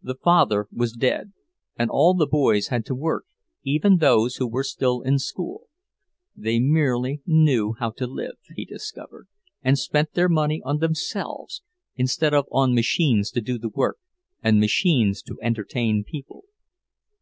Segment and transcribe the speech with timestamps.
[0.00, 1.34] The father was dead,
[1.78, 3.26] and all the boys had to work,
[3.62, 5.68] even those who were still in school.
[6.34, 9.28] They merely knew how to live, he discovered,
[9.60, 11.60] and spent their money on themselves,
[11.94, 13.98] instead of on machines to do the work
[14.42, 16.44] and machines to entertain people.